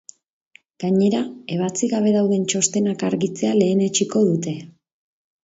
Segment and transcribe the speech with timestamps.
[0.83, 1.19] Gainera,
[1.55, 4.57] ebatzi gabe dauden txostenak argitzea lehenetsiko dute.